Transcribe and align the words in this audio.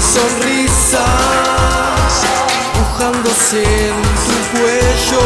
sonrisa, 0.00 1.04
mojándose 2.78 3.62
en 3.62 4.02
tu 4.26 4.36
cuello, 4.58 5.24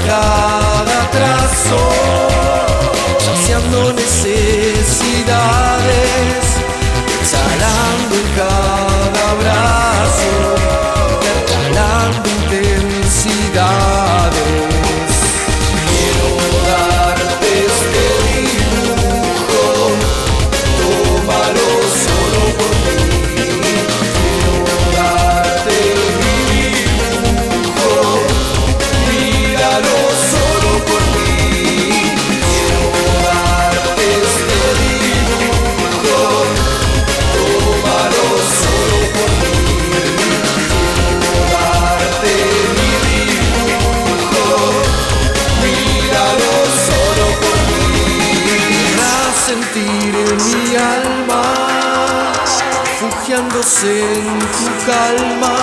en 53.35 53.49
tu 53.49 54.69
calma, 54.85 55.57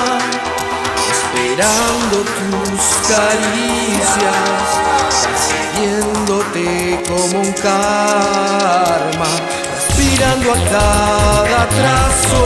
esperando 1.12 2.18
tus 2.24 2.84
caricias, 3.08 4.68
persiguiéndote 5.24 6.68
como 7.08 7.42
un 7.42 7.52
karma, 7.54 9.30
respirando 9.76 10.48
a 10.52 10.56
cada 10.70 11.62
trazo, 11.70 12.42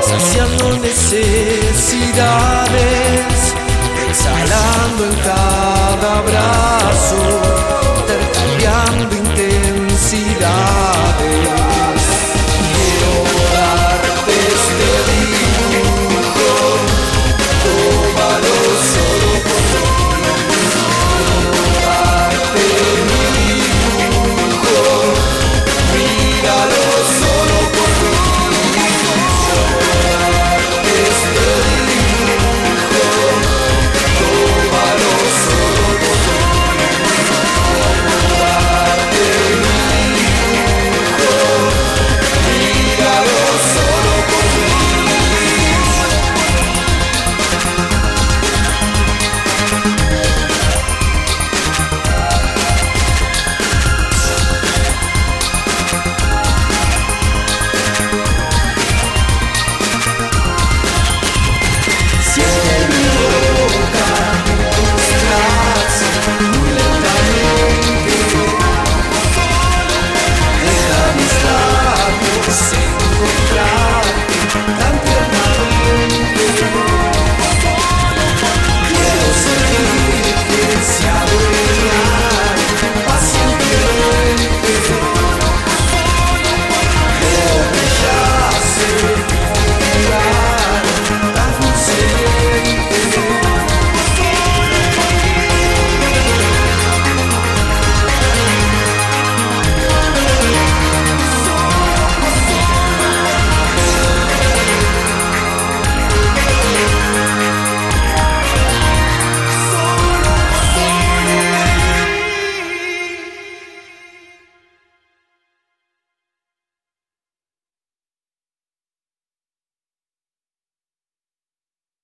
saciando 0.00 0.64
necesidades, 0.78 1.47